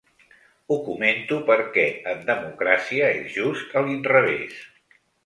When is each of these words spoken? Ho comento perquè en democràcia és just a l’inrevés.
Ho 0.71 0.77
comento 0.85 1.35
perquè 1.49 1.83
en 2.13 2.23
democràcia 2.29 3.11
és 3.19 3.29
just 3.37 3.77
a 3.79 3.85
l’inrevés. 3.89 4.57